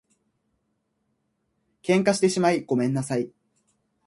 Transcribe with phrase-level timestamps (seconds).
[1.83, 3.29] 喧嘩してしまいごめんなさい